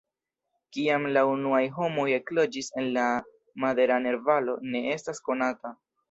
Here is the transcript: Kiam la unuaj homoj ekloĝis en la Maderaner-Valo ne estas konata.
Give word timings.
Kiam 0.75 1.03
la 1.17 1.21
unuaj 1.31 1.59
homoj 1.75 2.05
ekloĝis 2.15 2.69
en 2.83 2.87
la 2.95 3.03
Maderaner-Valo 3.65 4.55
ne 4.77 4.81
estas 4.95 5.21
konata. 5.29 5.75